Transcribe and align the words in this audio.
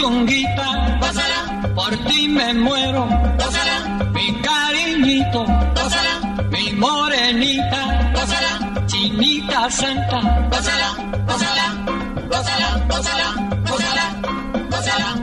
Mi 0.00 0.06
puchonguita, 0.06 0.98
gózala, 1.00 1.72
por 1.74 1.96
ti 2.06 2.28
me 2.28 2.54
muero, 2.54 3.06
gózala, 3.38 4.08
mi 4.12 4.40
cariñito, 4.40 5.44
gózala, 5.74 6.46
mi 6.50 6.72
morenita, 6.72 8.12
gózala, 8.14 8.86
chinita 8.86 9.70
santa, 9.70 10.20
gózala, 10.50 10.94
gózala, 11.26 11.66
gózala, 12.30 12.86
gózala, 12.88 13.34
gózala, 13.68 14.04
gózala. 14.70 15.16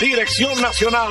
Dirección 0.00 0.60
Nacional, 0.60 1.10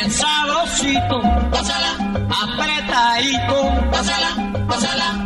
bien 0.00 0.10
sabrosito. 0.10 1.20
Pásala, 1.50 1.92
apretadito. 2.42 3.90
Pásala, 3.90 4.30
pásala 4.66 5.19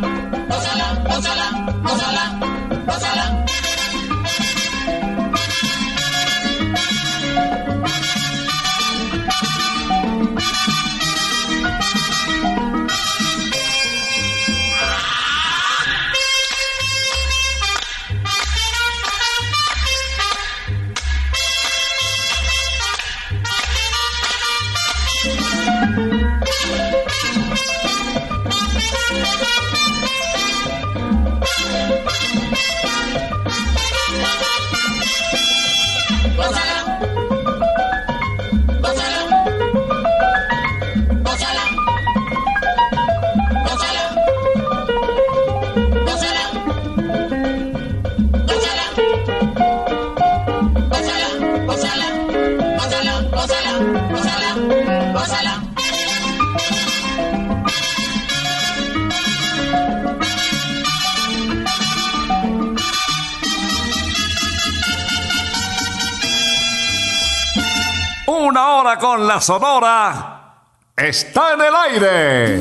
Una 68.55 68.75
hora 68.75 68.97
con 68.97 69.27
la 69.27 69.41
Sonora 69.41 70.53
está 70.95 71.55
en 71.55 71.59
el 71.59 71.75
aire. 71.75 72.59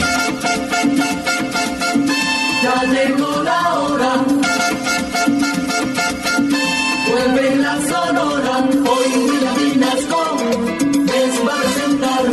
Ya 2.64 2.82
llegó 2.82 3.42
la 3.44 3.74
hora. 3.74 4.14
Vuelve 7.08 7.54
la 7.54 7.74
sonora. 7.82 8.64
Hoy 8.72 9.06
William 9.22 9.54
Vinasco 9.54 10.36
les 11.06 11.46
va 11.46 11.52
a 11.52 11.60
presentar. 11.60 12.24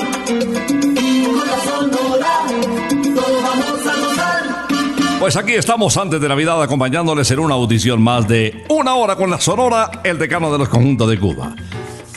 Y 0.99 1.25
con 1.25 1.47
la 1.47 1.59
sonora 1.59 2.33
todos 3.13 3.43
vamos 3.43 3.85
a 3.85 4.07
gozar. 4.07 5.19
Pues 5.19 5.38
aquí 5.38 5.53
estamos 5.53 5.95
antes 5.97 6.19
de 6.19 6.28
Navidad 6.28 6.63
acompañándoles 6.63 7.29
en 7.29 7.38
una 7.38 7.53
audición 7.53 8.01
más 8.01 8.28
de 8.28 8.66
una 8.69 8.95
hora 8.95 9.16
con 9.16 9.29
la 9.29 9.39
Sonora, 9.39 9.91
el 10.03 10.17
decano 10.17 10.51
de 10.51 10.57
los 10.57 10.67
conjuntos 10.67 11.07
de 11.07 11.19
Cuba. 11.19 11.53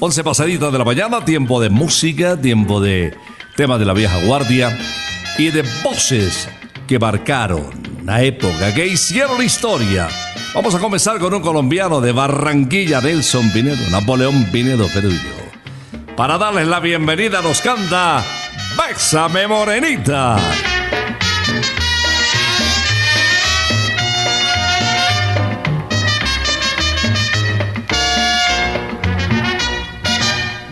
Once 0.06 0.22
pasaditas 0.22 0.70
de 0.70 0.76
la 0.76 0.84
mañana, 0.84 1.24
tiempo 1.24 1.62
de 1.62 1.70
música, 1.70 2.38
tiempo 2.38 2.78
de 2.78 3.16
temas 3.56 3.78
de 3.78 3.86
la 3.86 3.94
vieja 3.94 4.22
guardia 4.26 4.78
y 5.38 5.48
de 5.50 5.64
voces 5.82 6.46
que 6.86 6.98
marcaron 6.98 7.70
la 8.04 8.22
época, 8.22 8.74
que 8.74 8.86
hicieron 8.86 9.42
historia. 9.42 10.06
Vamos 10.52 10.74
a 10.74 10.78
comenzar 10.78 11.18
con 11.18 11.32
un 11.32 11.40
colombiano 11.40 12.02
de 12.02 12.12
Barranquilla, 12.12 13.00
Nelson 13.00 13.50
Pinedo, 13.50 13.88
Napoleón 13.90 14.44
Pinedo 14.52 14.88
Perullo. 14.88 15.16
Para 16.14 16.36
darles 16.36 16.68
la 16.68 16.80
bienvenida 16.80 17.40
nos 17.40 17.62
canta 17.62 18.22
Bésame 18.76 19.46
Morenita. 19.46 20.36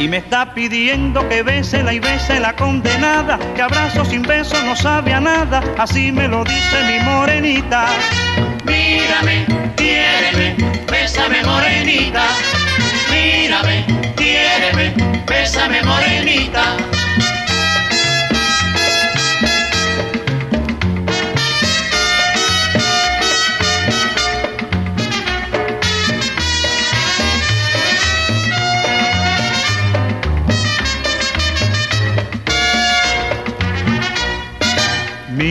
y 0.00 0.08
me 0.08 0.16
está 0.16 0.54
pidiendo 0.54 1.28
que 1.28 1.42
bese 1.42 1.84
y 1.92 1.98
bese 1.98 2.40
la 2.40 2.56
condenada, 2.56 3.38
que 3.54 3.60
abrazo 3.60 4.02
sin 4.06 4.22
beso 4.22 4.56
no 4.64 4.74
sabe 4.74 5.12
a 5.12 5.20
nada, 5.20 5.62
así 5.76 6.10
me 6.10 6.26
lo 6.26 6.42
dice 6.42 6.76
mi 6.88 7.04
morenita. 7.04 7.86
Mírame, 8.64 9.44
quiéreme, 9.76 10.56
bésame 10.90 11.42
morenita. 11.44 12.22
Mírame, 13.10 13.84
quiéreme, 14.16 14.94
bésame 15.26 15.82
morenita. 15.82 16.76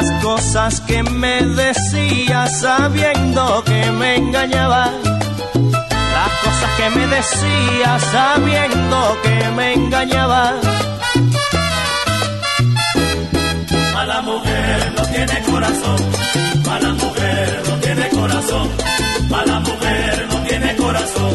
Las 0.00 0.22
cosas 0.22 0.80
que 0.80 1.02
me 1.02 1.42
decías 1.42 2.60
sabiendo 2.60 3.62
que 3.64 3.90
me 3.98 4.16
engañaba. 4.16 4.86
Las 6.16 6.32
cosas 6.42 6.70
que 6.78 6.88
me 6.96 7.06
decías 7.06 8.02
sabiendo 8.10 9.18
que 9.22 9.50
me 9.56 9.74
engañaba. 9.74 10.54
Mala 13.92 14.22
mujer 14.22 14.92
no 14.96 15.02
tiene 15.02 15.42
corazón, 15.42 16.00
mala 16.66 16.94
mujer 16.94 17.62
no 17.68 17.74
tiene 17.76 18.08
corazón, 18.08 18.68
mala 19.28 19.60
mujer 19.60 20.28
no 20.32 20.36
tiene 20.48 20.76
corazón, 20.76 21.34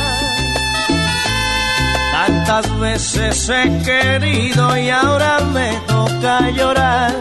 Tantas 2.43 2.79
veces 2.79 3.49
he 3.49 3.83
querido 3.83 4.75
y 4.75 4.89
ahora 4.89 5.39
me 5.53 5.73
toca 5.85 6.49
llorar. 6.49 7.13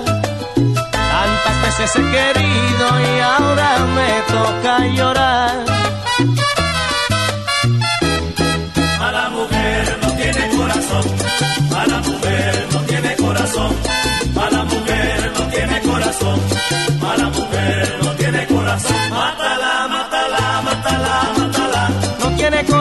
Tantas 0.54 1.62
veces 1.62 1.96
he 1.96 2.02
querido 2.10 2.86
y 3.00 3.20
ahora 3.20 3.78
me 3.96 4.10
toca 4.32 4.86
llorar. 4.86 5.56
Mala 8.98 9.28
mujer 9.28 9.98
no 10.02 10.08
tiene 10.14 10.48
corazón, 10.56 11.04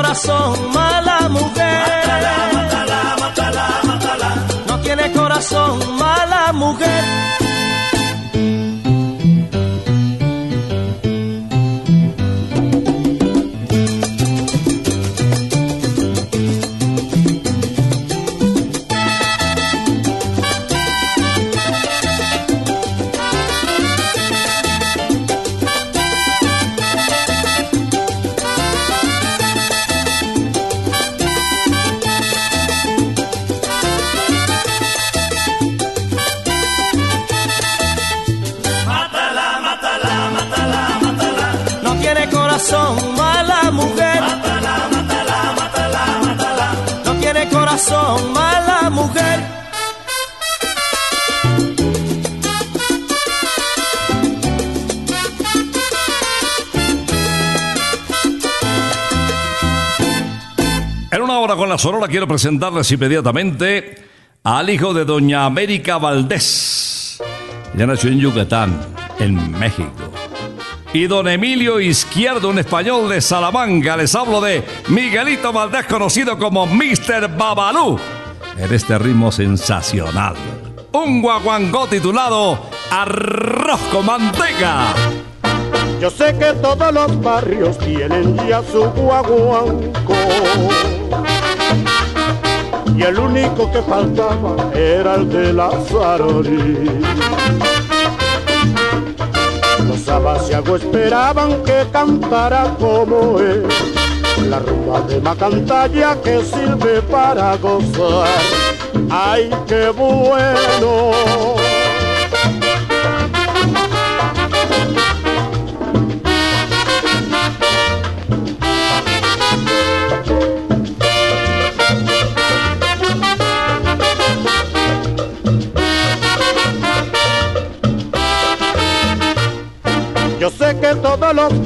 corazón, 0.10 0.74
mala 0.74 1.30
mujer. 1.30 2.08
Mátala, 2.54 3.16
mátala, 3.22 3.82
mátala. 3.86 4.30
No 4.68 4.80
tiene 4.80 5.12
corazón, 5.12 5.98
mala 6.00 6.52
mujer. 6.52 7.39
Sonora 61.80 62.10
quiero 62.10 62.28
presentarles 62.28 62.92
inmediatamente 62.92 64.04
al 64.44 64.70
hijo 64.70 64.94
de 64.94 65.06
doña 65.06 65.46
América 65.46 65.98
Valdés. 65.98 67.22
Ya 67.74 67.88
nació 67.88 68.10
en 68.10 68.20
Yucatán, 68.20 68.78
en 69.18 69.58
México. 69.58 70.12
Y 70.92 71.08
don 71.08 71.30
Emilio 71.30 71.80
Izquierdo, 71.80 72.50
un 72.50 72.60
español 72.60 73.08
de 73.08 73.22
Salamanca. 73.22 73.96
Les 73.96 74.14
hablo 74.14 74.42
de 74.42 74.62
Miguelito 74.90 75.54
Valdés, 75.54 75.86
conocido 75.86 76.38
como 76.38 76.66
Mr. 76.66 77.30
Babalú. 77.38 77.98
En 78.58 78.74
este 78.74 79.00
ritmo 79.00 79.32
sensacional. 79.32 80.36
Un 80.92 81.22
guaguancó 81.22 81.88
titulado 81.88 82.60
Arroz 82.92 83.80
con 83.90 84.06
manteca. 84.06 84.94
Yo 86.02 86.10
sé 86.10 86.38
que 86.38 86.52
todos 86.62 86.94
los 86.94 87.22
barrios 87.22 87.78
tienen 87.78 88.36
ya 88.50 88.62
su 88.64 88.84
guaguanco. 88.84 90.14
Y 93.00 93.02
el 93.02 93.18
único 93.18 93.72
que 93.72 93.82
faltaba 93.82 94.58
era 94.76 95.16
el 95.16 95.30
de 95.30 95.54
la 95.54 95.72
Sarori. 95.90 97.00
Los 99.88 100.10
abasiagos 100.10 100.82
esperaban 100.82 101.64
que 101.64 101.86
cantara 101.94 102.76
como 102.78 103.40
él. 103.40 103.66
La 104.50 104.60
rumba 104.60 105.00
de 105.08 105.22
Macantalla 105.22 106.18
que 106.22 106.44
sirve 106.44 107.02
para 107.04 107.56
gozar. 107.56 108.28
¡Ay, 109.10 109.50
qué 109.66 109.92
bueno! 109.92 111.12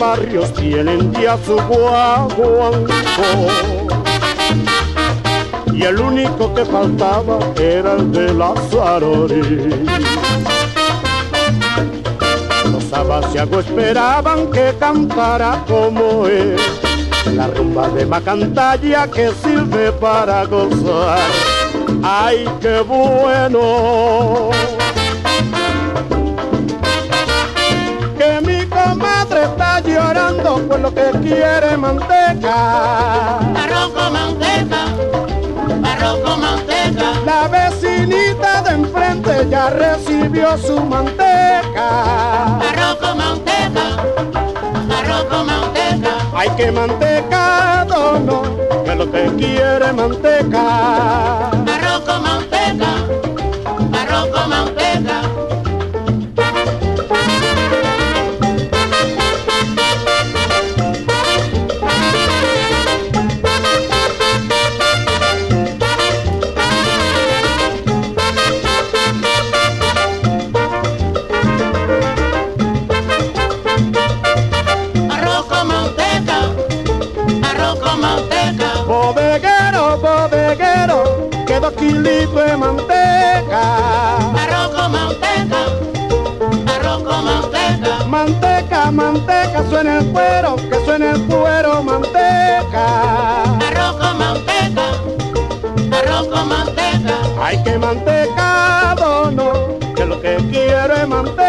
Barrios 0.03 0.51
tienen 0.53 1.13
ya 1.13 1.37
su 1.45 1.55
guaguanco 1.55 2.91
y 5.73 5.83
el 5.83 5.97
único 5.97 6.53
que 6.53 6.65
faltaba 6.65 7.39
era 7.55 7.93
el 7.93 8.11
de 8.11 8.33
la 8.33 8.53
Sarori. 8.69 9.85
Los 12.69 12.91
abasiagos 12.91 13.65
esperaban 13.65 14.51
que 14.51 14.73
cantara 14.77 15.63
como 15.67 16.27
él, 16.27 16.57
la 17.33 17.47
rumba 17.47 17.87
de 17.87 18.05
Macantalla 18.05 19.07
que 19.07 19.31
sirve 19.41 19.93
para 19.93 20.43
gozar. 20.45 21.19
¡Ay, 22.03 22.45
qué 22.59 22.81
bueno! 22.81 24.72
Por 30.73 30.81
lo 30.81 30.91
que 30.91 31.11
quiere 31.21 31.77
manteca. 31.77 33.37
Arroz 33.63 33.91
con 33.93 34.11
manteca, 34.11 34.81
arroz 35.91 36.19
con 36.25 36.41
manteca, 36.41 37.05
La 37.27 37.47
vecinita 37.47 38.63
de 38.63 38.71
enfrente 38.81 39.47
ya 39.51 39.69
recibió 39.69 40.57
su 40.57 40.79
manteca. 40.79 42.57
arroz 42.69 42.95
con 42.99 43.17
manteca, 43.19 43.85
arroz 44.97 45.23
con 45.29 45.45
manteca, 45.45 46.11
Hay 46.35 46.49
que 46.57 46.71
mantecado, 46.71 48.19
no, 48.19 48.41
que 48.83 48.95
lo 48.95 49.11
que 49.11 49.25
quiere 49.37 49.93
manteca. 49.93 51.49
arroz 51.75 52.01
con 52.07 52.23
manteca, 52.23 52.91
arroz 54.01 54.27
con 54.29 54.49
manteca. 54.49 55.21
Dos 81.63 81.73
kilitos 81.75 82.45
de 82.45 82.57
manteca. 82.57 83.61
arroz 84.43 84.69
con 84.75 84.91
manteca, 84.91 85.61
arroz 86.75 87.03
con 87.03 87.23
manteca, 87.23 88.05
Manteca, 88.05 88.91
manteca, 88.91 89.63
suena 89.69 89.99
el 89.99 90.05
cuero, 90.11 90.57
que 90.57 90.83
suena 90.83 91.11
el 91.11 91.21
cuero, 91.25 91.81
manteca. 91.81 93.43
arroz 93.69 93.95
con 93.95 94.17
manteca, 94.17 94.85
arroz 95.99 96.27
con 96.27 96.49
manteca. 96.49 97.15
Hay 97.41 97.63
que 97.63 97.77
mantecado, 97.77 99.31
no, 99.31 99.79
que 99.95 100.05
lo 100.05 100.19
que 100.21 100.35
quiero 100.51 100.93
es 100.95 101.07
manteca. 101.07 101.42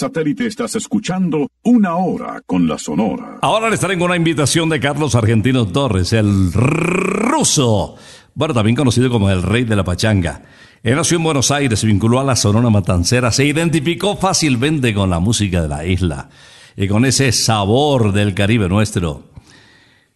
Satélite 0.00 0.46
estás 0.46 0.76
escuchando 0.76 1.50
Una 1.62 1.96
Hora 1.96 2.40
con 2.46 2.66
la 2.66 2.78
Sonora. 2.78 3.36
Ahora 3.42 3.68
les 3.68 3.80
traigo 3.80 4.06
una 4.06 4.16
invitación 4.16 4.70
de 4.70 4.80
Carlos 4.80 5.14
Argentino 5.14 5.66
Torres, 5.66 6.14
el 6.14 6.54
ruso. 6.54 7.96
Bueno, 8.34 8.54
también 8.54 8.76
conocido 8.76 9.10
como 9.10 9.28
el 9.28 9.42
rey 9.42 9.64
de 9.64 9.76
la 9.76 9.84
pachanga. 9.84 10.40
Él 10.82 10.96
nació 10.96 11.18
en 11.18 11.24
Buenos 11.24 11.50
Aires, 11.50 11.80
se 11.80 11.86
vinculó 11.86 12.18
a 12.18 12.24
la 12.24 12.34
Sonora 12.34 12.70
Matancera, 12.70 13.30
se 13.30 13.44
identificó 13.44 14.16
fácilmente 14.16 14.94
con 14.94 15.10
la 15.10 15.20
música 15.20 15.60
de 15.60 15.68
la 15.68 15.84
isla 15.84 16.30
y 16.78 16.88
con 16.88 17.04
ese 17.04 17.30
sabor 17.32 18.12
del 18.12 18.32
Caribe 18.32 18.70
nuestro. 18.70 19.24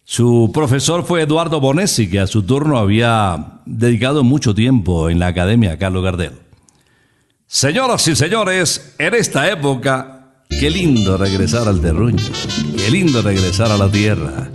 Su 0.03 0.49
profesor 0.51 1.05
fue 1.05 1.21
Eduardo 1.21 1.61
Bonesi, 1.61 2.09
que 2.09 2.21
a 2.21 2.25
su 2.25 2.41
turno 2.41 2.79
había 2.79 3.59
dedicado 3.67 4.23
mucho 4.23 4.55
tiempo 4.55 5.11
en 5.11 5.19
la 5.19 5.27
Academia 5.27 5.77
Carlos 5.77 6.03
Gardel. 6.03 6.44
Señoras 7.55 8.05
y 8.09 8.17
señores, 8.17 8.95
en 8.97 9.13
esta 9.13 9.49
época, 9.49 10.25
qué 10.49 10.69
lindo 10.69 11.15
regresar 11.15 11.69
al 11.69 11.79
terruño, 11.79 12.21
qué 12.75 12.91
lindo 12.91 13.21
regresar 13.21 13.71
a 13.71 13.77
la 13.77 13.87
tierra, 13.87 14.49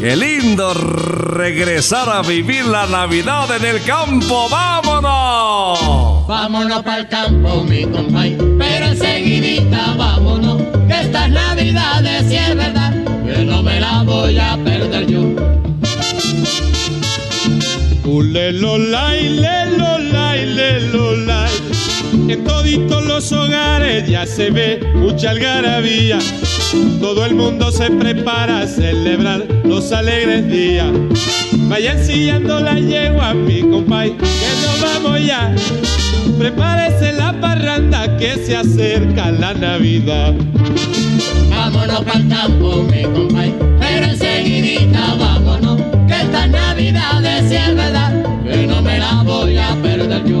qué 0.00 0.16
lindo 0.16 0.74
regresar 0.74 2.08
a 2.08 2.22
vivir 2.22 2.64
la 2.64 2.86
Navidad 2.86 3.48
en 3.56 3.64
el 3.64 3.84
campo, 3.84 4.48
vámonos. 4.50 6.26
Vámonos 6.26 6.82
para 6.82 6.98
el 6.98 7.08
campo, 7.08 7.62
mi 7.62 7.84
compay, 7.84 8.36
pero 8.58 8.86
enseguidita 8.86 9.94
vámonos, 9.96 10.60
que 10.88 11.00
estas 11.00 11.30
navidades 11.30 12.28
si 12.28 12.34
es 12.34 12.56
verdad, 12.56 12.94
que 13.26 13.44
no 13.44 13.62
me 13.62 13.78
la 13.78 14.02
voy 14.02 14.36
a 14.36 14.58
perder 14.64 15.06
yo. 15.06 15.20
Ulelolay, 18.04 19.28
lelolay, 19.28 19.36
lelolay. 19.36 20.27
En 22.12 22.44
toditos 22.44 23.04
los 23.04 23.32
hogares 23.32 24.08
ya 24.08 24.26
se 24.26 24.50
ve 24.50 24.80
mucha 24.94 25.30
algarabía. 25.30 26.18
Todo 27.00 27.24
el 27.24 27.34
mundo 27.34 27.70
se 27.70 27.90
prepara 27.90 28.60
a 28.60 28.66
celebrar 28.66 29.46
los 29.64 29.92
alegres 29.92 30.48
días. 30.48 30.88
Vayan 31.68 32.02
sillando 32.04 32.60
la 32.60 32.78
yegua, 32.78 33.34
mi 33.34 33.60
compay, 33.60 34.16
que 34.16 34.24
nos 34.26 34.80
vamos 34.80 35.24
ya. 35.24 35.54
Prepárese 36.38 37.12
la 37.12 37.38
parranda 37.40 38.16
que 38.16 38.36
se 38.36 38.56
acerca 38.56 39.30
la 39.30 39.54
Navidad. 39.54 40.34
Vámonos 41.50 42.02
el 42.14 42.28
campo, 42.28 42.82
mi 42.84 43.02
compay, 43.02 43.54
pero 43.80 44.06
enseguidita 44.06 45.14
vámonos, 45.18 45.80
que 46.06 46.14
estas 46.14 46.48
navidades 46.50 47.48
si 47.48 47.56
es 47.56 47.76
verdad, 47.76 48.12
que 48.44 48.66
no 48.66 48.80
me 48.80 48.98
la 48.98 49.22
voy 49.24 49.58
a 49.58 49.74
perder 49.82 50.24
yo. 50.24 50.40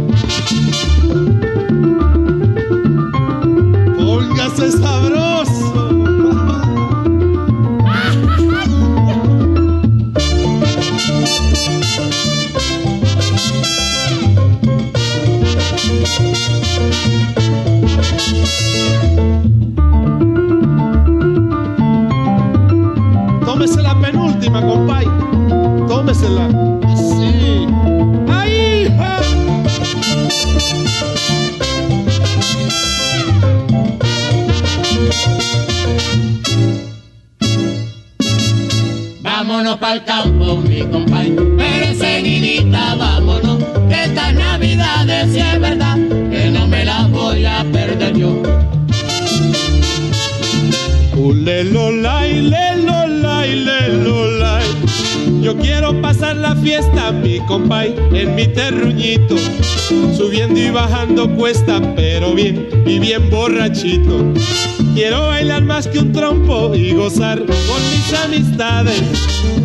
Así. 26.39 27.67
¡Ahí! 28.29 28.87
ja! 28.97 29.19
Vámonos 39.21 39.77
pa'l 39.77 40.03
campo, 40.05 40.57
mi 40.57 40.81
compay, 40.83 41.35
pero 41.57 41.85
enseguidita 41.85 42.95
vámonos, 42.95 43.57
que 43.89 44.03
estas 44.05 44.33
navidades 44.33 45.33
si 45.33 45.39
es 45.39 45.59
verdad, 45.59 45.97
que 46.29 46.49
no 46.51 46.67
me 46.67 46.85
las 46.85 47.09
voy 47.11 47.45
a 47.45 47.65
perder 47.71 48.15
yo. 48.15 48.41
Ulelolay, 51.15 52.41
lelolay, 52.41 52.41
lelolay. 52.41 53.00
Yo 55.51 55.57
quiero 55.57 56.01
pasar 56.01 56.37
la 56.37 56.55
fiesta, 56.55 57.11
mi 57.11 57.39
compay, 57.39 57.93
en 58.13 58.35
mi 58.35 58.47
terruñito. 58.47 59.35
Subiendo 60.15 60.57
y 60.57 60.69
bajando 60.69 61.29
cuesta, 61.35 61.81
pero 61.93 62.33
bien 62.33 62.69
y 62.85 62.99
bien 62.99 63.29
borrachito. 63.29 64.31
Quiero 64.93 65.27
bailar 65.27 65.63
más 65.63 65.87
que 65.87 65.99
un 65.99 66.13
trompo 66.13 66.73
y 66.73 66.93
gozar 66.93 67.39
con 67.39 67.49
mis 67.91 68.13
amistades. 68.23 69.03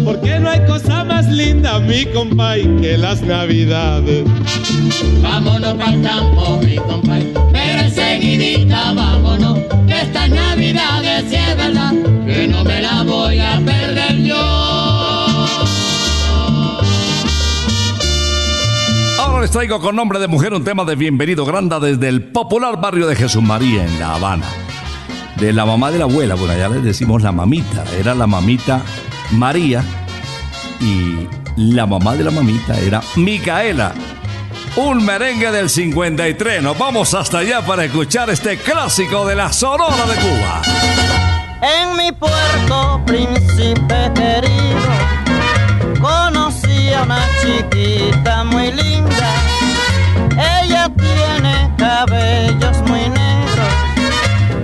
Porque 0.04 0.40
no 0.40 0.50
hay 0.50 0.66
cosa 0.66 1.04
más 1.04 1.28
linda, 1.28 1.78
mi 1.78 2.04
compay, 2.06 2.62
que 2.80 2.98
las 2.98 3.22
navidades. 3.22 4.24
Vámonos 5.22 5.74
pa'l 5.74 6.02
campo, 6.02 6.60
mi 6.64 6.74
compay, 6.78 7.32
pero 7.52 7.82
enseguidita 7.82 8.92
vámonos, 8.92 9.60
que 9.86 10.00
estas 10.00 10.30
navidades 10.30 11.24
si 11.30 11.36
es 11.36 11.56
verdad, 11.56 11.92
que 12.26 12.48
no 12.48 12.64
me 12.64 12.82
las 12.82 13.06
voy 13.06 13.38
a 13.38 13.60
perder 13.64 14.24
yo. 14.24 14.65
Les 19.40 19.50
traigo 19.50 19.80
con 19.80 19.94
nombre 19.94 20.18
de 20.18 20.28
mujer 20.28 20.54
un 20.54 20.64
tema 20.64 20.84
de 20.84 20.96
Bienvenido 20.96 21.44
Granda 21.44 21.78
desde 21.78 22.08
el 22.08 22.24
popular 22.32 22.80
barrio 22.80 23.06
de 23.06 23.14
Jesús 23.14 23.42
María 23.42 23.84
en 23.84 24.00
La 24.00 24.14
Habana. 24.14 24.46
De 25.36 25.52
la 25.52 25.64
mamá 25.64 25.90
de 25.90 25.98
la 25.98 26.04
abuela, 26.04 26.34
bueno, 26.34 26.56
ya 26.56 26.68
les 26.68 26.82
decimos 26.82 27.22
la 27.22 27.32
mamita, 27.32 27.84
era 27.96 28.14
la 28.14 28.26
mamita 28.26 28.82
María 29.32 29.84
y 30.80 31.28
la 31.56 31.86
mamá 31.86 32.16
de 32.16 32.24
la 32.24 32.30
mamita 32.30 32.78
era 32.80 33.02
Micaela. 33.16 33.94
Un 34.74 35.04
merengue 35.04 35.52
del 35.52 35.70
53. 35.70 36.62
Nos 36.62 36.76
vamos 36.76 37.14
hasta 37.14 37.38
allá 37.38 37.64
para 37.64 37.84
escuchar 37.84 38.30
este 38.30 38.56
clásico 38.56 39.26
de 39.26 39.36
la 39.36 39.52
Sonora 39.52 40.06
de 40.06 40.16
Cuba. 40.16 40.62
En 41.62 41.96
mi 41.96 42.10
puerto, 42.10 43.00
príncipe 43.06 44.10
querido, 44.14 44.80
conocí 46.00 46.92
a 46.92 47.02
una 47.02 47.20
chiquita 47.40 48.42
muy 48.44 48.72
linda. 48.72 49.15
Tiene 50.94 51.74
cabellos 51.76 52.78
muy 52.86 53.08
negros 53.08 53.72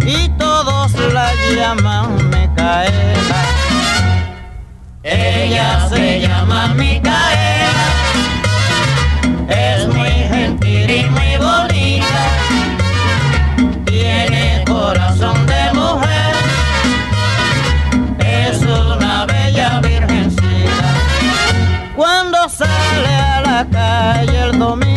y 0.06 0.28
todos 0.38 0.92
la 1.12 1.32
llaman 1.56 2.16
Micaela. 2.30 3.42
Ella 5.02 5.88
se 5.88 6.20
llama 6.20 6.68
Micaela, 6.74 7.88
es 9.48 9.88
muy 9.88 10.10
gentil 10.10 10.90
y 10.90 11.04
muy 11.10 11.36
bonita, 11.38 12.24
tiene 13.84 14.64
corazón 14.66 15.44
de 15.46 15.72
mujer 15.74 16.32
es 18.18 18.62
una 18.62 19.26
bella 19.26 19.80
virgencita. 19.80 20.94
Cuando 21.96 22.48
sale 22.48 23.14
a 23.14 23.40
la 23.40 23.66
calle 23.70 24.38
el 24.44 24.58
domingo, 24.58 24.91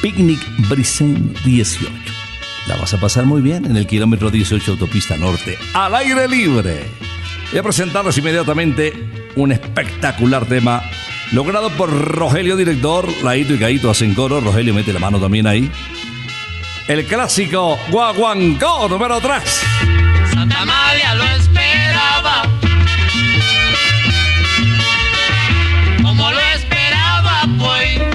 Picnic 0.01 0.39
Brisen 0.69 1.35
18. 1.45 1.91
La 2.69 2.77
vas 2.77 2.95
a 2.95 3.01
pasar 3.01 3.27
muy 3.27 3.43
bien 3.43 3.65
en 3.65 3.77
el 3.77 3.89
kilómetro 3.89 4.31
18 4.31 4.71
autopista 4.73 5.17
norte, 5.17 5.59
al 5.75 5.97
aire 5.97 6.29
libre. 6.29 6.85
Voy 7.51 7.59
a 7.59 7.65
presentarles 7.65 8.17
inmediatamente 8.17 8.93
un 9.35 9.51
espectacular 9.51 10.47
tema 10.47 10.85
logrado 11.33 11.71
por 11.71 11.91
Rogelio 11.91 12.57
Director. 12.57 13.09
Laito 13.23 13.55
y 13.55 13.59
Caito 13.59 13.91
hacen 13.91 14.15
coro. 14.15 14.41
Rogelio 14.41 14.75
mete 14.75 14.93
la 14.93 15.01
mano 15.01 15.19
también 15.19 15.47
ahí. 15.47 15.71
El 16.89 17.05
clásico 17.05 17.79
Guaguancó 17.91 18.89
número 18.89 19.21
3. 19.21 19.43
Santa 20.35 20.65
María 20.65 21.15
lo 21.15 21.25
esperaba. 21.25 22.43
Como 26.03 26.31
lo 26.31 26.41
esperaba, 26.41 27.47
pues. 27.59 28.10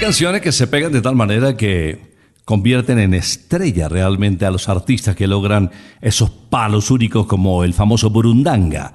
Canciones 0.00 0.40
que 0.40 0.50
se 0.50 0.66
pegan 0.66 0.92
de 0.92 1.02
tal 1.02 1.14
manera 1.14 1.58
que 1.58 2.00
convierten 2.46 2.98
en 2.98 3.12
estrella 3.12 3.86
realmente 3.86 4.46
a 4.46 4.50
los 4.50 4.66
artistas 4.70 5.14
que 5.14 5.26
logran 5.26 5.70
esos 6.00 6.30
palos 6.30 6.90
únicos 6.90 7.26
como 7.26 7.64
el 7.64 7.74
famoso 7.74 8.08
Burundanga. 8.08 8.94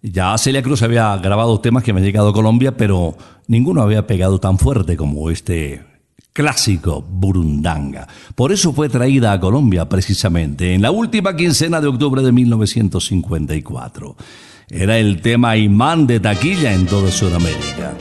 Ya 0.00 0.36
Celia 0.38 0.62
Cruz 0.62 0.82
había 0.82 1.14
grabado 1.18 1.60
temas 1.60 1.84
que 1.84 1.92
me 1.92 2.00
han 2.00 2.06
llegado 2.06 2.30
a 2.30 2.32
Colombia, 2.32 2.76
pero 2.78 3.14
ninguno 3.46 3.82
había 3.82 4.06
pegado 4.06 4.40
tan 4.40 4.56
fuerte 4.58 4.96
como 4.96 5.28
este 5.28 5.84
clásico 6.32 7.02
Burundanga. 7.02 8.08
Por 8.34 8.50
eso 8.50 8.72
fue 8.72 8.88
traída 8.88 9.32
a 9.32 9.40
Colombia 9.40 9.86
precisamente 9.86 10.72
en 10.72 10.80
la 10.80 10.90
última 10.90 11.36
quincena 11.36 11.78
de 11.80 11.88
octubre 11.88 12.22
de 12.22 12.32
1954. 12.32 14.16
Era 14.70 14.98
el 14.98 15.20
tema 15.20 15.58
imán 15.58 16.06
de 16.06 16.20
taquilla 16.20 16.72
en 16.72 16.86
toda 16.86 17.10
Sudamérica. 17.10 17.94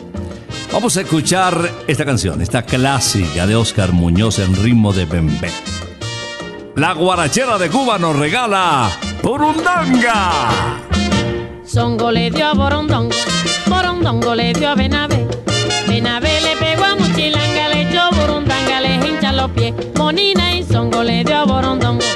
Vamos 0.78 0.96
a 0.96 1.02
escuchar 1.02 1.72
esta 1.88 2.06
canción, 2.06 2.40
esta 2.40 2.62
clásica 2.62 3.48
de 3.48 3.56
Oscar 3.56 3.94
Muñoz 3.94 4.38
en 4.38 4.56
ritmo 4.56 4.94
de 4.94 5.06
bembé. 5.06 5.50
La 6.76 6.94
guarachera 6.94 7.58
de 7.58 7.68
Cuba 7.68 7.98
nos 7.98 8.16
regala 8.16 8.92
Burundanga. 9.24 10.32
Songo 11.66 12.12
le 12.12 12.30
dio 12.30 12.46
a 12.46 12.54
Borondongo, 12.54 13.16
Borondongo 13.66 14.36
le 14.36 14.54
dio 14.54 14.70
a 14.70 14.76
Benavé. 14.76 15.28
Benavé 15.88 16.42
le 16.42 16.56
pegó 16.58 16.84
a 16.84 16.96
Muchilanga, 16.96 17.70
le 17.70 17.90
echó 17.90 18.12
Burundanga, 18.12 18.80
le 18.80 18.96
hincha 18.98 19.32
los 19.32 19.50
pies. 19.50 19.74
Monina 19.96 20.56
y 20.56 20.63
Songo 20.63 21.02
le 21.02 21.24
dio 21.24 21.38
a 21.38 21.46
Borondongo 21.46 22.07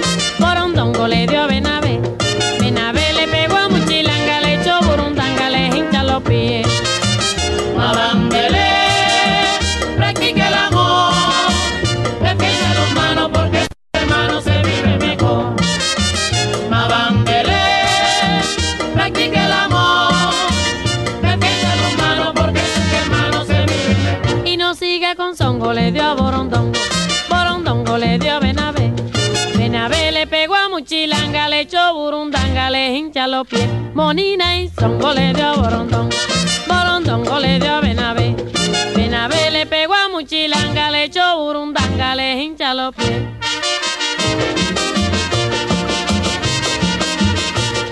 le 32.81 32.97
hincha 32.97 33.27
los 33.27 33.47
pies. 33.47 33.67
Monina 33.93 34.59
y 34.59 34.67
Songo 34.69 35.13
le 35.13 35.33
dio 35.33 35.45
a 35.45 35.55
Borondongo, 35.55 37.39
le 37.39 37.59
dio 37.59 37.73
a 37.75 37.81
Benavé. 37.81 38.35
Benavé 38.95 39.51
le 39.51 39.65
pegó 39.67 39.93
a 39.93 40.09
Muchilanga, 40.09 40.89
le 40.89 41.03
echó 41.03 41.21
Burundanga, 41.37 42.15
le 42.15 42.41
hincha 42.41 42.73
los 42.73 42.95
pies. 42.95 43.21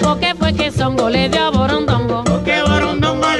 Porque 0.01 0.33
fue 0.33 0.53
que 0.53 0.71
Songo 0.71 1.07
le 1.09 1.29
dio 1.29 1.43
a 1.45 1.49
Borondongo, 1.51 2.23
Borondongo 2.23 3.38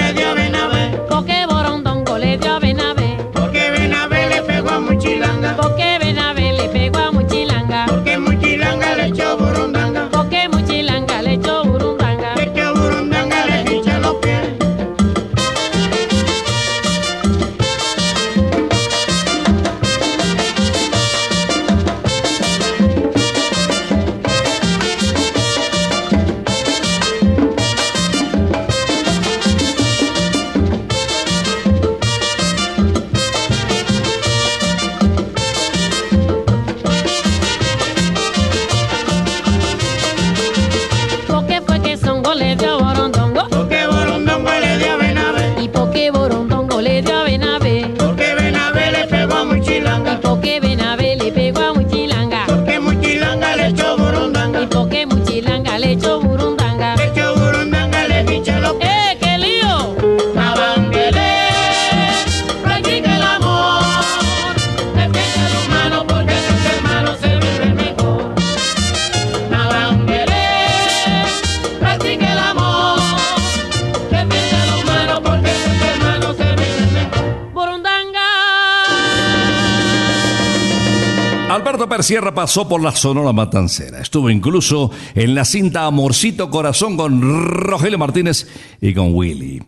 Sierra 82.10 82.34
pasó 82.34 82.68
por 82.68 82.82
la 82.82 82.92
Sonora 82.92 83.34
Matancera. 83.34 84.02
Estuvo 84.02 84.32
incluso 84.32 84.90
en 85.14 85.36
la 85.36 85.46
cinta 85.46 85.86
Amorcito 85.86 86.50
Corazón 86.50 86.98
con 86.98 87.22
Rogelio 87.22 88.00
Martínez 88.00 88.48
y 88.82 88.96
con 88.96 89.14
Willy. 89.14 89.62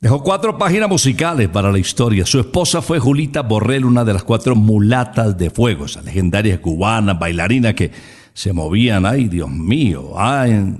Dejó 0.00 0.22
cuatro 0.22 0.56
páginas 0.56 0.88
musicales 0.88 1.48
para 1.48 1.72
la 1.72 1.80
historia. 1.80 2.24
Su 2.26 2.38
esposa 2.38 2.80
fue 2.80 3.00
Julita 3.00 3.42
Borrell, 3.42 3.84
una 3.86 4.04
de 4.04 4.12
las 4.12 4.22
cuatro 4.22 4.54
mulatas 4.54 5.36
de 5.36 5.50
fuego, 5.50 5.86
esa 5.86 6.00
legendaria 6.00 6.62
cubana, 6.62 7.14
bailarina 7.14 7.74
que 7.74 7.90
se 8.32 8.52
movían. 8.52 9.04
Ay, 9.04 9.24
Dios 9.24 9.50
mío. 9.50 10.12
Ay. 10.16 10.76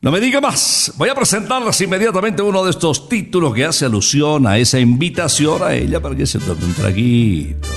No 0.00 0.10
me 0.10 0.18
diga 0.18 0.40
más. 0.40 0.94
Voy 0.96 1.10
a 1.10 1.14
presentarles 1.14 1.80
inmediatamente 1.80 2.42
uno 2.42 2.64
de 2.64 2.70
estos 2.72 3.08
títulos 3.08 3.54
que 3.54 3.66
hace 3.66 3.84
alusión 3.84 4.48
a 4.48 4.58
esa 4.58 4.80
invitación 4.80 5.62
a 5.62 5.74
ella 5.74 6.02
para 6.02 6.16
que 6.16 6.26
se 6.26 6.40
tome 6.40 6.64
un 6.64 6.74
traguito 6.74 7.68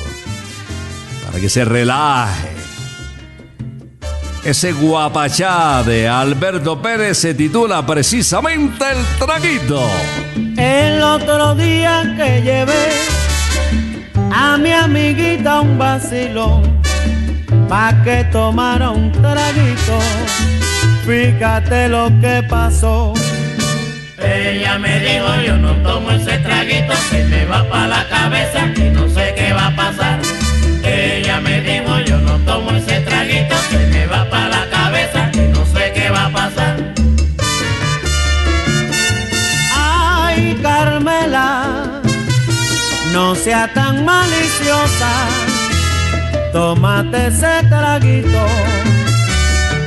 para 1.31 1.41
que 1.41 1.49
se 1.49 1.63
relaje. 1.63 2.49
Ese 4.43 4.73
guapachá 4.73 5.81
de 5.83 6.07
Alberto 6.07 6.81
Pérez 6.81 7.19
se 7.19 7.33
titula 7.33 7.85
precisamente 7.85 8.83
El 8.91 9.05
Traguito. 9.17 9.87
El 10.57 11.01
otro 11.01 11.55
día 11.55 12.15
que 12.17 12.41
llevé 12.41 12.89
a 14.33 14.57
mi 14.57 14.71
amiguita 14.71 15.61
un 15.61 15.77
vacilón 15.77 16.81
pa' 17.69 18.01
que 18.03 18.25
tomara 18.31 18.89
un 18.89 19.11
traguito, 19.11 19.99
fíjate 21.05 21.87
lo 21.87 22.09
que 22.19 22.43
pasó. 22.49 23.13
Ella 24.17 24.77
me 24.79 24.99
dijo 24.99 25.41
yo 25.45 25.57
no 25.57 25.73
tomo 25.83 26.11
ese 26.11 26.37
traguito, 26.39 26.93
se 27.09 27.23
me 27.25 27.45
va 27.45 27.63
pa' 27.69 27.87
la 27.87 28.07
cabeza 28.09 28.65
y 28.75 28.89
no 28.89 29.07
sé 29.07 29.33
qué 29.37 29.53
va 29.53 29.67
a 29.67 29.75
pasar. 29.75 30.40
Ella 30.83 31.39
me 31.39 31.61
dijo 31.61 31.99
yo 31.99 32.17
no 32.19 32.37
tomo 32.39 32.71
ese 32.71 32.99
traguito, 33.01 33.55
se 33.69 33.77
me 33.87 34.07
va 34.07 34.27
pa' 34.29 34.47
la 34.49 34.69
cabeza 34.69 35.29
y 35.33 35.47
no 35.53 35.65
sé 35.65 35.91
qué 35.93 36.09
va 36.09 36.25
a 36.25 36.29
pasar. 36.31 36.93
Ay, 39.75 40.57
Carmela, 40.61 42.01
no 43.13 43.35
sea 43.35 43.71
tan 43.73 44.03
maliciosa, 44.05 45.11
tómate 46.51 47.27
ese 47.27 47.63
traguito, 47.69 48.45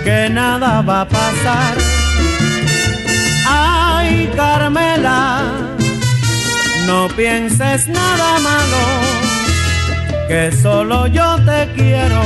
que 0.05 0.29
nada 0.31 0.81
va 0.83 1.01
a 1.03 1.09
pasar. 1.09 1.75
Ay, 3.47 4.31
Carmela, 4.37 5.43
no 6.87 7.09
pienses 7.09 7.89
nada 7.89 8.39
malo 8.39 9.24
que 10.29 10.53
solo 10.53 11.07
yo 11.07 11.37
te 11.45 11.69
quiero 11.75 12.23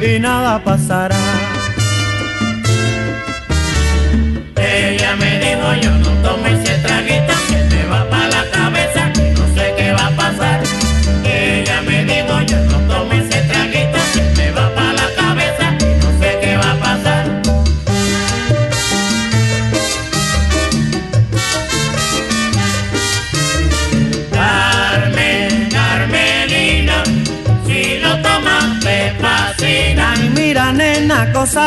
y 0.00 0.18
nada 0.18 0.62
pasará. 0.62 1.16
Ella 4.56 5.16
me 5.16 5.38
dijo 5.38 5.74
yo 5.82 5.90
no 5.90 6.10
tomo 6.22 6.46
ese 6.46 6.78
traguito 6.78 7.34
que 7.48 7.74
me 7.74 7.86
va 7.86 8.08
pa' 8.10 8.26
la 8.28 8.42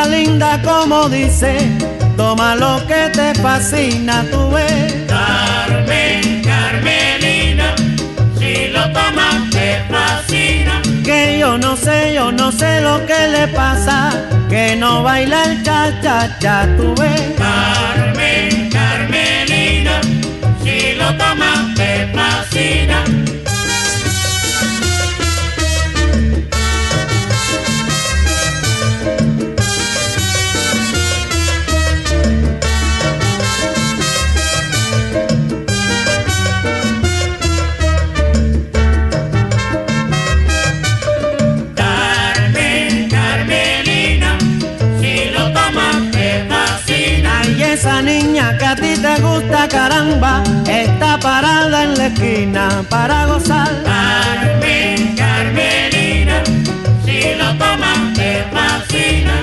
linda 0.05 0.61
como 0.63 1.09
dice, 1.09 1.57
toma 2.15 2.55
lo 2.55 2.85
que 2.87 3.09
te 3.13 3.33
fascina, 3.35 4.25
tú 4.31 4.49
ves. 4.51 4.93
Carmen, 5.07 6.41
Carmelina, 6.43 7.75
si 8.37 8.67
lo 8.67 8.83
tomas 8.91 9.49
te 9.51 9.81
fascina. 9.89 10.81
Que 11.03 11.39
yo 11.39 11.57
no 11.57 11.75
sé, 11.75 12.13
yo 12.13 12.31
no 12.31 12.51
sé 12.51 12.81
lo 12.81 13.05
que 13.05 13.27
le 13.29 13.47
pasa, 13.49 14.11
que 14.49 14.75
no 14.75 15.03
baila 15.03 15.43
el 15.43 15.63
cha 15.63 15.99
cha 16.01 16.37
cha, 16.39 16.67
tú 16.77 16.93
ves. 16.99 17.21
Carmen, 17.37 18.69
Carmelina, 18.69 20.01
si 20.63 20.95
lo 20.95 21.07
tomas 21.17 21.73
te 21.75 22.07
fascina. 22.13 23.03
Caramba, 49.67 50.43
está 50.69 51.19
parada 51.19 51.83
en 51.83 51.97
la 51.97 52.07
esquina 52.07 52.85
para 52.89 53.25
gozar. 53.25 53.83
Carmen, 53.83 55.15
Carmelina, 55.15 56.43
si 57.05 57.35
lo 57.37 57.49
tomas 57.57 58.13
te 58.13 58.43
fascina. 58.51 59.41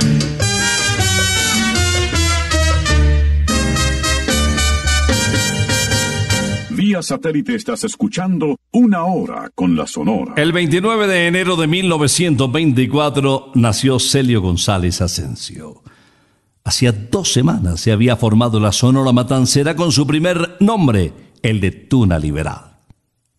Vía 6.71 7.03
satélite 7.03 7.55
estás 7.55 7.85
escuchando 7.85 8.57
Una 8.73 9.05
Hora 9.05 9.51
con 9.55 9.77
la 9.77 9.87
Sonora. 9.87 10.35
El 10.37 10.53
29 10.53 11.07
de 11.07 11.27
enero 11.27 11.57
de 11.57 11.67
1924 11.67 13.53
nació 13.55 13.99
Celio 13.99 14.41
González 14.41 15.01
Asensio. 15.01 15.83
Hacía 16.67 16.91
dos 16.91 17.33
semanas 17.33 17.79
se 17.79 17.93
había 17.93 18.17
formado 18.17 18.59
la 18.59 18.73
Sonora 18.73 19.13
Matancera 19.13 19.77
con 19.77 19.93
su 19.93 20.05
primer 20.05 20.57
nombre, 20.59 21.13
el 21.41 21.61
de 21.61 21.71
Tuna 21.71 22.19
Liberal. 22.19 22.79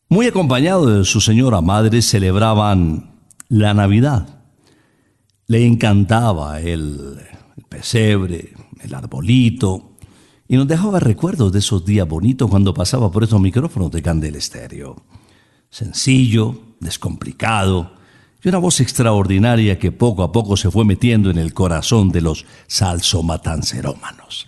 Muy 0.08 0.28
acompañado 0.28 0.86
de 0.86 1.04
su 1.04 1.20
señora 1.20 1.60
madre 1.60 2.02
celebraban 2.02 3.20
la 3.50 3.74
Navidad. 3.74 4.46
Le 5.46 5.68
encantaba 5.68 6.62
el, 6.62 7.18
pesebre, 7.68 8.54
el 8.80 8.94
arbolito, 8.96 9.98
y 10.48 10.56
nos 10.56 10.66
dejaba 10.66 11.02
recuerdos 11.02 11.52
de 11.52 11.60
esos 11.60 11.84
días 11.84 12.08
bonitos 12.08 12.50
cuando 12.50 12.74
pasaba 12.74 13.12
por 13.12 13.26
esos 13.26 13.42
micrófonos 13.42 13.92
de 13.92 14.02
Candel 14.02 14.38
Estéreo. 14.38 15.04
Sencillo, 15.70 16.78
descomplicado, 16.80 17.92
y 18.43 18.50
una 18.50 18.60
voz 18.60 18.80
extraordinaria 18.80 19.80
que 19.80 19.91
poco 19.91 20.23
a 20.23 20.32
poco 20.32 20.58
se 20.58 20.71
fue 20.71 20.86
metiendo 20.86 21.30
en 21.30 21.38
el 21.38 21.54
corazón 21.54 22.10
de 22.10 22.21
los 22.21 22.45
salsomatancerómanos. 22.67 24.47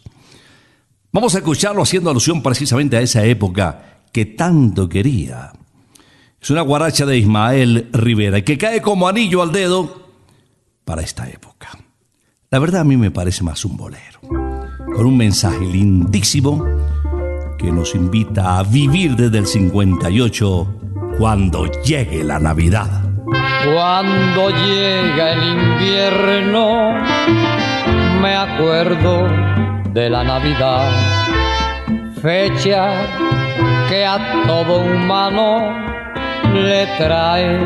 Vamos 1.11 1.33
a 1.33 1.39
escucharlo 1.39 1.81
haciendo 1.81 2.09
alusión 2.09 2.43
precisamente 2.43 2.97
a 2.97 3.01
esa 3.01 3.25
época 3.25 4.01
que 4.11 4.25
tanto 4.25 4.87
quería. 4.87 5.51
Es 6.41 6.49
una 6.51 6.61
guaracha 6.61 7.05
de 7.05 7.17
Ismael 7.17 7.89
Rivera 7.91 8.43
que 8.43 8.57
cae 8.57 8.81
como 8.81 9.07
anillo 9.07 9.41
al 9.41 9.51
dedo 9.51 10.07
para 10.85 11.01
esta 11.01 11.27
época. 11.27 11.69
La 12.51 12.59
verdad 12.59 12.81
a 12.81 12.85
mí 12.85 12.95
me 12.95 13.11
parece 13.11 13.43
más 13.43 13.65
un 13.65 13.75
bolero, 13.75 14.21
con 14.21 15.05
un 15.05 15.17
mensaje 15.17 15.65
lindísimo 15.65 16.65
que 17.57 17.71
nos 17.71 17.93
invita 17.93 18.57
a 18.57 18.63
vivir 18.63 19.15
desde 19.15 19.39
el 19.39 19.45
58 19.45 20.79
cuando 21.17 21.65
llegue 21.83 22.23
la 22.23 22.39
Navidad. 22.39 23.08
Cuando 23.31 24.49
llega 24.49 25.33
el 25.33 25.43
invierno, 25.43 26.93
me 28.21 28.35
acuerdo 28.35 29.27
de 29.93 30.09
la 30.09 30.23
Navidad, 30.23 30.89
fecha 32.21 32.91
que 33.87 34.05
a 34.05 34.43
todo 34.47 34.81
humano 34.81 35.73
le 36.53 36.87
trae 36.97 37.59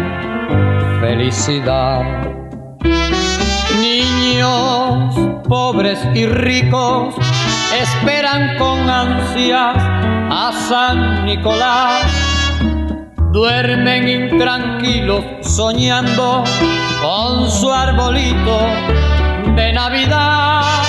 felicidad. 0.99 2.01
Niños 3.81 5.15
pobres 5.47 5.99
y 6.13 6.25
ricos 6.25 7.15
esperan 7.81 8.57
con 8.57 8.89
ansias 8.89 9.75
a 9.77 10.51
San 10.67 11.25
Nicolás 11.25 12.32
duermen 13.33 14.07
intranquilos 14.07 15.25
soñando 15.41 16.43
con 17.01 17.49
su 17.49 17.71
arbolito 17.71 18.59
de 19.55 19.73
Navidad. 19.73 20.83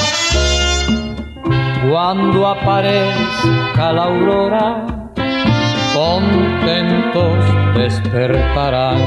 Cuando 1.90 2.46
aparezca 2.46 3.92
la 3.92 4.04
aurora, 4.04 4.84
contentos 5.94 7.44
despertarán 7.76 8.98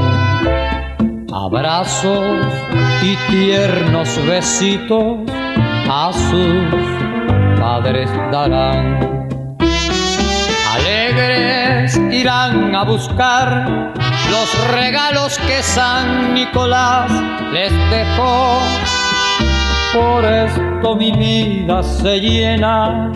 abrazos 1.32 2.26
y 3.04 3.16
tiernos 3.32 4.20
besitos 4.26 5.20
a 5.88 6.12
sus 6.12 7.60
padres 7.60 8.10
darán. 8.32 9.27
Irán 12.18 12.76
a 12.76 12.84
buscar 12.84 13.94
los 14.32 14.72
regalos 14.72 15.38
que 15.40 15.62
San 15.62 16.34
Nicolás 16.34 17.12
les 17.54 17.72
dejó. 17.92 18.60
Por 19.94 20.26
esto 20.26 20.96
mi 20.96 21.12
vida 21.12 21.84
se 21.84 22.20
llena 22.20 23.12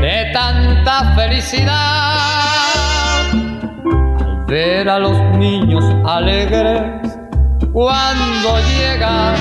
de 0.00 0.30
tanta 0.32 1.14
felicidad 1.14 2.16
al 3.30 4.46
ver 4.46 4.88
a 4.88 4.98
los 4.98 5.16
niños 5.36 5.84
alegres 6.04 7.16
cuando 7.72 8.58
llega 8.68 9.34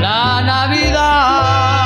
la 0.00 0.42
Navidad. 0.42 1.81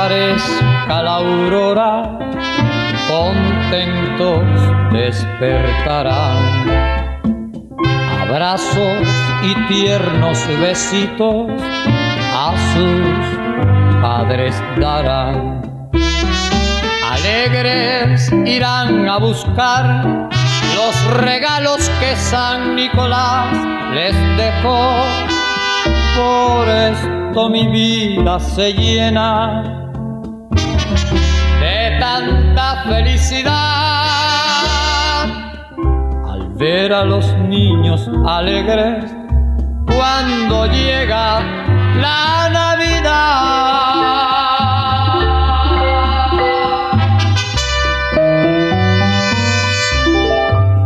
Aparezca 0.00 1.02
la 1.02 1.16
aurora, 1.16 2.18
contentos 3.06 4.44
despertarán. 4.92 6.38
Abrazos 8.22 9.06
y 9.42 9.54
tiernos 9.68 10.38
besitos 10.58 11.50
a 12.34 12.54
sus 12.72 14.00
padres 14.00 14.54
darán. 14.80 15.60
Alegres 17.10 18.32
irán 18.46 19.06
a 19.06 19.18
buscar 19.18 20.28
los 20.76 21.16
regalos 21.18 21.90
que 22.00 22.16
San 22.16 22.74
Nicolás 22.74 23.54
les 23.92 24.14
dejó. 24.38 25.04
Por 26.16 26.68
esto 26.68 27.50
mi 27.50 27.68
vida 27.68 28.40
se 28.40 28.72
llena 28.72 29.79
de 31.60 31.98
tanta 31.98 32.84
felicidad 32.84 33.52
al 36.28 36.48
ver 36.54 36.92
a 36.92 37.04
los 37.04 37.32
niños 37.48 38.08
alegres 38.26 39.04
cuando 39.86 40.66
llega 40.66 41.40
la 41.96 42.48
Navidad. 42.50 43.80